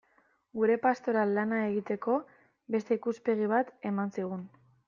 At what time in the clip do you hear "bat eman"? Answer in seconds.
3.55-4.15